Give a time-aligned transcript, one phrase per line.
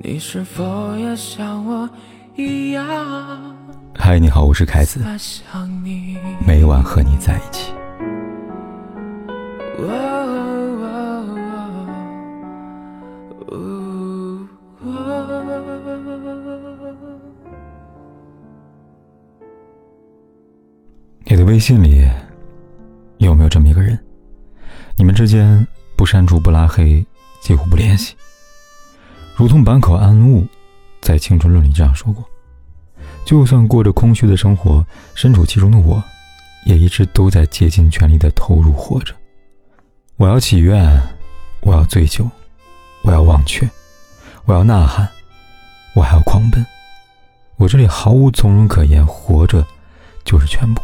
[0.00, 1.90] 你是否也像我
[2.36, 2.86] 一样？
[3.96, 5.00] 嗨，你好，我是凯子。
[6.46, 7.72] 每晚和你在一起。
[21.24, 22.08] 你的微信里
[23.18, 23.98] 有没有这么一个人？
[24.96, 27.04] 你们之间不删除不拉黑，
[27.40, 28.14] 几乎不联系，
[29.38, 30.44] 如同坂口安吾
[31.00, 32.28] 在《青春论》里这样说过
[33.24, 36.02] ：“就算过着空虚的生活，身处其中的我，
[36.66, 39.14] 也一直都在竭尽全力的投入活着。
[40.16, 41.00] 我要祈愿，
[41.60, 42.28] 我要醉酒，
[43.02, 43.64] 我要忘却，
[44.44, 45.08] 我要呐喊，
[45.94, 46.66] 我还要狂奔。
[47.58, 49.64] 我这里毫无从容可言，活着
[50.24, 50.82] 就是全部。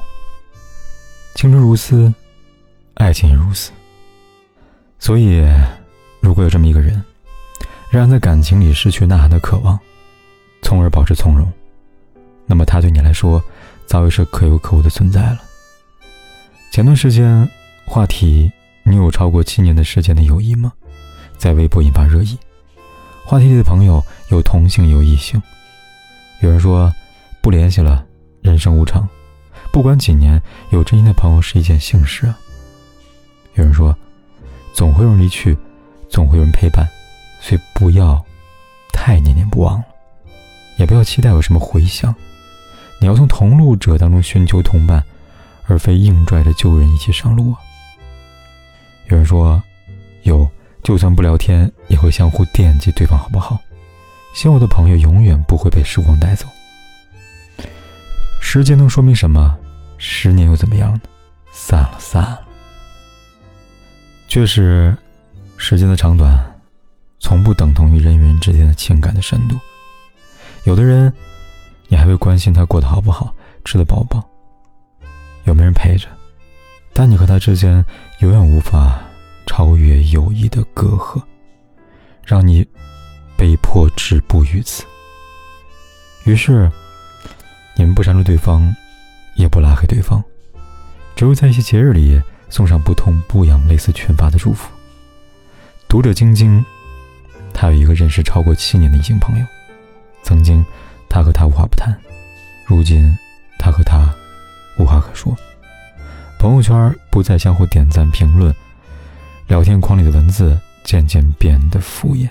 [1.34, 2.14] 青春如斯，
[2.94, 3.72] 爱情也如此。”
[5.00, 5.44] 所以，
[6.20, 7.02] 如果有这么一个人，
[7.98, 9.78] 让在感情里失去呐喊的渴望，
[10.62, 11.50] 从而保持从容，
[12.46, 13.42] 那么他对你来说，
[13.86, 15.38] 早已是可有可无的存在了。
[16.70, 17.48] 前段时间，
[17.84, 18.50] 话题
[18.82, 20.72] “你有超过七年的时间的友谊吗？”
[21.38, 22.38] 在微博引发热议。
[23.24, 25.40] 话题里的朋友有同性有异性，
[26.40, 26.92] 有人说
[27.40, 28.04] 不联系了，
[28.42, 29.08] 人生无常，
[29.72, 30.40] 不管几年，
[30.70, 32.38] 有真心的朋友是一件幸事啊。
[33.54, 33.96] 有人说。
[34.72, 35.56] 总会有人离去，
[36.08, 36.84] 总会有人陪伴，
[37.44, 38.24] 所以不要
[38.90, 39.84] 太念念不忘了，
[40.78, 42.14] 也不要期待有什么回响。
[42.98, 45.04] 你要从同路者当中寻求同伴，
[45.66, 47.60] 而非硬拽着旧人一起上路啊。
[49.08, 49.62] 有人说，
[50.22, 50.50] 有
[50.82, 53.60] 就算不聊天，也会相互惦记对方好不好？
[54.34, 56.46] 希望我的朋友永远不会被时光带走。
[58.40, 59.54] 时间能说明什么？
[59.98, 61.00] 十年又怎么样呢？
[61.52, 62.40] 散了，散了。
[64.28, 64.96] 确实，
[65.58, 66.34] 时间的长短，
[67.24, 69.58] 从不等同于人与人之间的情感的深度。
[70.64, 71.10] 有的人，
[71.88, 74.28] 你还会关心他过得好不好，吃得饱不饱，
[75.44, 76.06] 有没人陪着，
[76.92, 77.82] 但你和他之间
[78.18, 79.00] 永远无法
[79.46, 81.22] 超越友谊的隔阂，
[82.22, 82.62] 让你
[83.38, 84.84] 被迫止步于此。
[86.26, 86.70] 于是，
[87.74, 88.70] 你们不删除对方，
[89.34, 90.22] 也不拉黑对方，
[91.16, 92.20] 只有在一些节日里。
[92.50, 94.70] 送上不痛不痒、类似群发的祝福。
[95.88, 96.64] 读者晶晶，
[97.54, 99.46] 他有一个认识超过七年的异性朋友，
[100.22, 100.62] 曾经
[101.08, 101.96] 他和他无话不谈，
[102.66, 103.16] 如今
[103.58, 104.12] 他和他
[104.78, 105.34] 无话可说。
[106.38, 108.54] 朋友圈不再相互点赞评论，
[109.46, 112.28] 聊天框里的文字渐渐变得敷衍。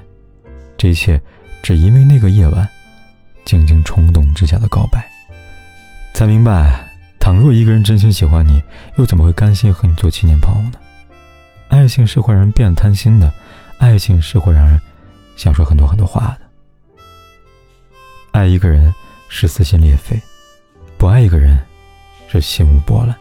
[0.77, 1.19] 这一切
[1.63, 2.69] 只因为那个夜晚，
[3.45, 5.03] 静静冲动之下的告白，
[6.13, 6.89] 才明白。
[7.19, 8.61] 倘若一个人真心喜欢你，
[8.97, 10.77] 又怎么会甘心和你做七年朋友呢？
[11.69, 13.33] 爱情是会让人变贪心的，
[13.77, 14.77] 爱情是会让人
[15.35, 16.41] 想说很多很多话的。
[18.31, 18.93] 爱一个人
[19.29, 20.21] 是撕心裂肺，
[20.97, 21.59] 不爱一个人
[22.27, 23.15] 是心无波澜。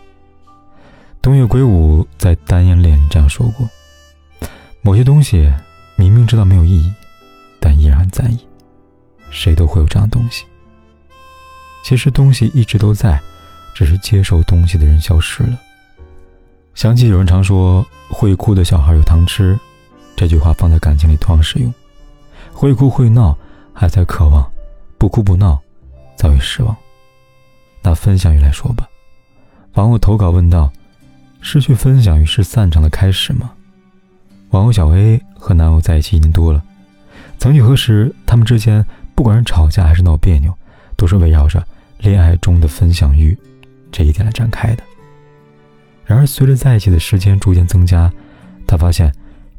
[1.21, 3.69] 东野圭吾在《单眼恋》里这样说过
[4.83, 5.53] ：“某些东西
[5.97, 6.93] 明明知道没有意义，
[7.61, 8.39] 但依然在意。
[9.31, 10.45] 谁都会有这样东西。
[11.85, 13.21] 其实东西一直都在。”
[13.75, 15.59] 只是接受东西的人消失了。
[16.75, 19.59] 想起有人常说“会哭的小孩有糖吃”，
[20.15, 21.73] 这句话放在感情里同样适用。
[22.53, 23.37] 会哭会闹
[23.73, 24.49] 还在渴望，
[24.99, 25.59] 不哭不闹
[26.17, 26.77] 早已失望。
[27.83, 28.89] 拿分享欲来说吧，
[29.75, 30.71] 网友投稿问道
[31.41, 33.51] ：“失去分享欲是散场的开始吗？”
[34.51, 36.63] 网友小 A 和男友在一起一年多了，
[37.39, 38.85] 曾几何时，他们之间
[39.15, 40.55] 不管是吵架还是闹别扭，
[40.97, 41.67] 都是围绕着
[41.99, 43.37] 恋爱中的分享欲。
[43.91, 44.85] 这一点来展开的。
[46.05, 48.13] 然而，随着在一起的时间逐渐增加，
[48.67, 49.13] 他发现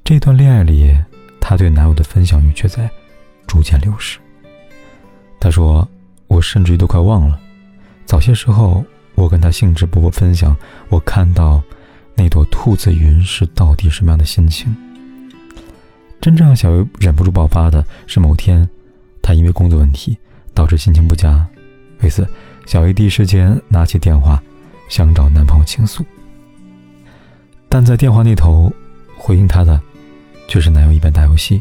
[0.04, 0.96] 这段恋爱里，
[1.54, 2.90] 她对男友的分享欲却在
[3.46, 4.18] 逐渐流失。
[5.40, 5.88] 她说
[6.26, 7.40] ：“我甚至于都快忘了，
[8.08, 8.84] 早些时候
[9.14, 10.58] 我跟他兴致勃勃分享
[10.90, 11.62] 我看到
[12.16, 14.76] 那朵兔子云是到底什么样的心情。
[16.20, 18.68] 真正让小薇忍不住爆发的是某天，
[19.22, 20.18] 她因为工作问题
[20.56, 21.46] 导致心情不佳，
[22.02, 22.28] 为此。”
[22.66, 24.42] 小薇第一时间拿起电话，
[24.90, 26.04] 想找男朋友倾诉，
[27.70, 28.74] 但在电话那头
[29.16, 29.80] 回应她的，
[30.54, 31.60] 却是男友一边打游戏，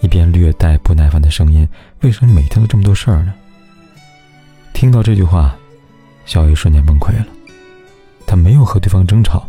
[0.00, 1.64] 一边略带不耐烦的声音
[2.02, 3.32] ：“为什么每天都这么多事儿呢？”
[4.74, 5.56] 听到这句话，
[6.26, 7.26] 小 A 瞬间崩溃了。
[8.26, 9.46] 她没有和对方争吵，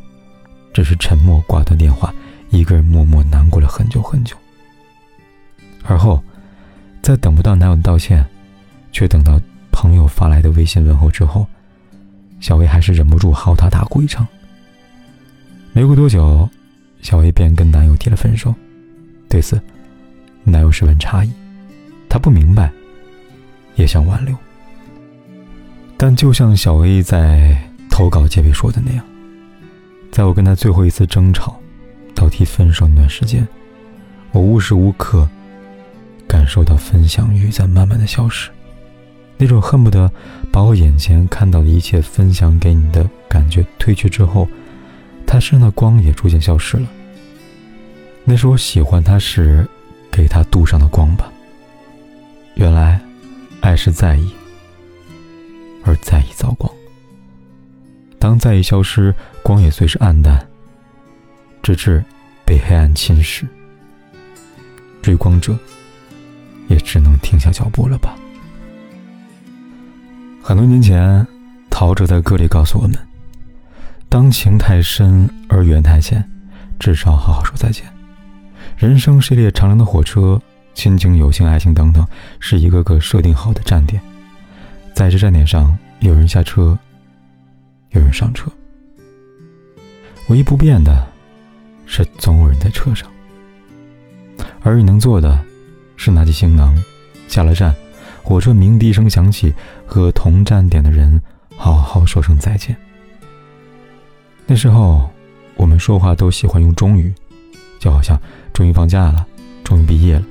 [0.76, 2.14] 只是沉默挂断电话，
[2.52, 4.36] 一个人默默难过了很久很久。
[5.86, 6.24] 而后，
[7.02, 8.24] 在等不到男友的道歉，
[8.92, 9.42] 却等到。
[9.72, 11.48] 朋友发来的微信问候之后，
[12.40, 14.28] 小薇还是忍不住嚎啕大哭一场。
[15.72, 16.48] 没过多久，
[17.02, 18.54] 小薇便跟男友提了分手。
[19.34, 19.60] 对此，
[20.44, 21.32] 男友十分诧异，
[22.08, 22.72] 他不明白，
[23.74, 24.36] 也想挽留。
[25.98, 27.58] 但就像小 A 在
[27.90, 29.04] 投稿结尾说的那样，
[30.12, 31.60] 在我跟他最后一次争吵
[32.14, 33.48] 到提分手那段时间，
[34.34, 35.28] 我无时无刻
[36.28, 38.52] 感受到分享欲在慢慢的消失，
[39.36, 40.12] 那种恨不得
[40.52, 44.48] 把我眼前看到的一切分享给你的感觉褪去之后，
[45.26, 46.88] 他身上的光也逐渐消失了。
[48.26, 49.68] 那是我喜欢他时
[50.12, 51.32] 给他镀上的光吧。
[52.56, 53.00] 原来，
[53.62, 54.32] 爱是在意。
[55.86, 56.72] 而在意造光。
[58.18, 60.48] 当在意消失，光也随之暗淡，
[61.62, 62.02] 直至
[62.46, 63.46] 被黑暗侵蚀。
[65.02, 65.58] 追光者
[66.70, 68.16] 也只能停下脚步了吧。
[70.42, 71.28] 很多年前，
[71.70, 72.98] 陶喆在歌里告诉我们
[74.08, 76.24] ：“当情太深而缘太浅，
[76.80, 77.84] 至少好好说再见。”
[78.78, 80.42] 人生是一列长长的火车，
[80.74, 82.06] 亲情、友情、爱情等等，
[82.40, 84.02] 是一个个设定好的站点。
[84.94, 86.78] 在这站点上，有人下车，
[87.92, 88.52] 有人上车。
[90.28, 91.06] 唯一不变的，
[91.86, 93.10] 是总有人在车上。
[94.62, 95.40] 而你能做的，
[95.96, 96.76] 是拿起行囊，
[97.28, 97.74] 下了站，
[98.22, 99.54] 火车鸣笛声响起，
[99.86, 101.22] 和同站点的人
[101.56, 102.76] 好好说声再见。
[104.46, 105.10] 那时候，
[105.56, 107.14] 我们说话都喜欢用“中语”，
[107.84, 108.18] 就好像
[108.54, 109.28] 终于放假了，
[109.62, 110.24] 终于毕业了，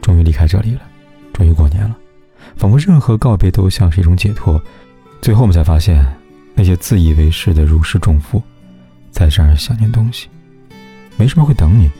[0.00, 0.80] 终于离开这里了，
[1.30, 1.94] 终于过年了。
[2.56, 4.58] 仿佛任何告别都像是一种解脱，
[5.20, 6.02] 最后我们才发现，
[6.54, 8.42] 那些自以为是的如释重负，
[9.12, 10.26] 才是让人想念东西。
[11.18, 11.90] 没什么会等你，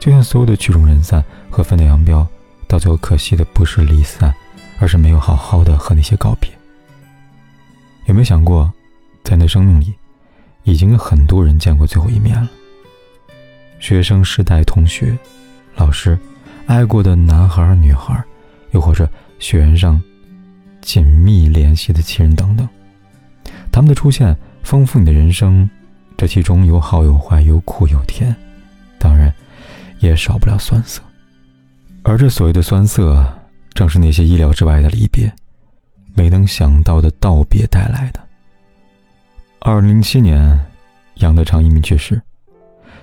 [0.00, 2.26] 就像所有的曲终人散和分道扬镳，
[2.66, 4.34] 到最后可惜的不是离散，
[4.80, 6.50] 而是没有好好的和那些告别。
[8.06, 8.72] 有没有想过，
[9.22, 9.94] 在你的生命里，
[10.64, 12.50] 已经有很多人见过最后一面了？
[13.82, 15.12] 学生时代同学、
[15.74, 16.16] 老师、
[16.66, 18.24] 爱过的男孩女孩，
[18.70, 19.06] 又或者……
[19.40, 20.00] 血缘上
[20.80, 22.68] 紧密联系的亲人等等，
[23.72, 25.68] 他们的出现丰富你的人生，
[26.16, 28.32] 这其中有好有坏，有苦有甜，
[29.00, 29.34] 当然
[29.98, 31.02] 也少不了酸涩。
[32.04, 33.36] 而这所谓的酸涩，
[33.74, 35.28] 正是那些意料之外的离别，
[36.14, 38.20] 没能想到的道别带来的。
[39.58, 40.56] 二零零七年，
[41.14, 42.22] 杨德昌因病去世，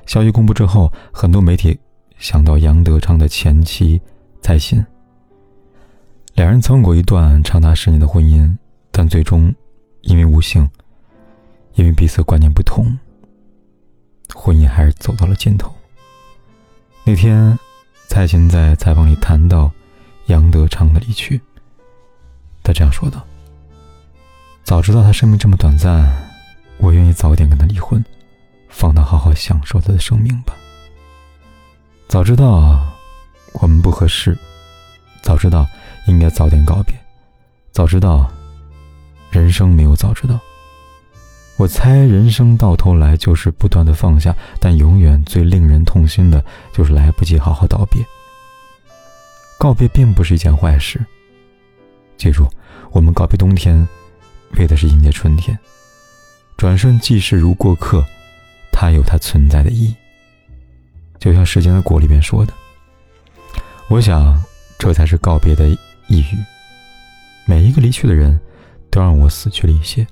[0.09, 1.79] 消息公布之后，很多媒体
[2.17, 4.01] 想到杨德昌的前妻
[4.41, 4.83] 蔡琴。
[6.33, 8.57] 两人曾有过一段长达十年的婚姻，
[8.89, 9.53] 但最终
[10.01, 10.67] 因为无性，
[11.75, 12.97] 因为彼此观念不同，
[14.33, 15.71] 婚姻还是走到了尽头。
[17.03, 17.56] 那天，
[18.07, 19.71] 蔡琴在采访里谈到
[20.25, 21.39] 杨德昌的离去，
[22.63, 23.23] 他这样说道
[24.65, 26.03] ：“早知道他生命这么短暂，
[26.79, 28.03] 我愿意早点跟他离婚，
[28.69, 30.56] 放他好好享受他的生命吧。
[32.07, 32.94] 早知道啊
[33.54, 34.38] 我们不合适，
[35.21, 35.68] 早知道。”
[36.07, 36.95] 应该早点告别，
[37.71, 38.27] 早知道，
[39.30, 40.39] 人生没有早知道。
[41.56, 46.44] 我猜人生到头来就是不断的放下，但永远最令人痛心的
[46.74, 48.04] 就是来不及好好道别。
[49.60, 51.00] 告别并不是一件坏事。
[52.18, 52.48] 记住，
[52.89, 53.88] 我们告别冬天，
[54.57, 55.56] 为的是迎接春天。
[56.57, 58.04] 转瞬即逝如过客，
[58.80, 59.94] 它有它存在的意义。
[61.20, 62.54] 就像《时间的果》里边说的，
[63.90, 64.42] 我想，
[64.78, 65.68] 这才是告别的。
[66.08, 66.38] 意义。
[67.46, 68.40] 每一个离去的人，
[68.90, 70.07] 都让我死去了一些，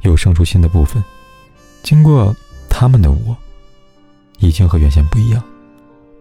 [0.00, 1.02] 又生出新的部分。
[1.82, 2.34] 经过
[2.70, 3.36] 他们的我，
[4.38, 5.42] 已经和原先不一样。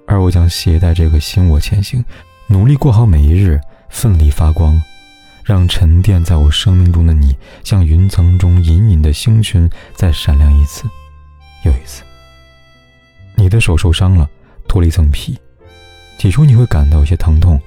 [0.05, 2.03] 而我将携带这个新我前行，
[2.48, 4.81] 努力过好每一日，奋力发光，
[5.46, 10.84] 让沉淀在我生命中的你，像云层中隐隐的星群，再闪亮一次，
[11.63, 12.03] 又一次。
[13.36, 14.30] 你的手受伤了，
[14.68, 15.39] 脱了一层皮，
[16.18, 17.60] 起初你会感到有些疼痛。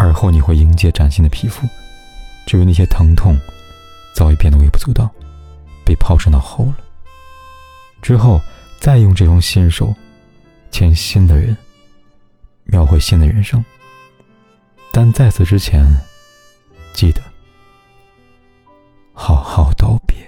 [0.00, 1.66] 而后你会迎接崭新的皮肤，
[2.46, 3.36] 至于那些疼痛，
[4.14, 5.12] 早已变得微不足道，
[5.84, 6.76] 被抛之脑后了。
[8.00, 8.40] 之后
[8.78, 9.92] 再用这双新手，
[10.70, 11.56] 牵新的人，
[12.62, 13.64] 描绘新的人生。
[14.92, 15.84] 但在此之前，
[16.92, 17.20] 记得
[19.12, 20.27] 好好道别。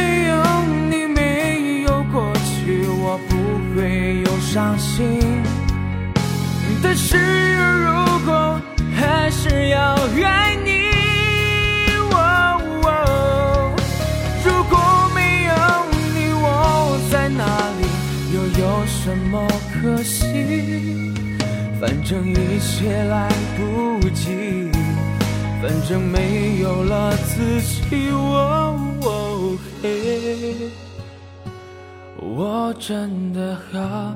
[4.51, 5.17] 伤心。
[6.83, 8.59] 但是如果
[8.93, 10.91] 还是要爱你，
[14.43, 14.75] 如果
[15.15, 15.53] 没有
[15.93, 17.45] 你，我在哪
[17.79, 17.81] 里，
[18.35, 20.19] 又有什么可惜？
[21.79, 23.61] 反正一切来不
[24.09, 24.69] 及，
[25.61, 28.11] 反正没有了自己。
[32.23, 34.15] 我真的好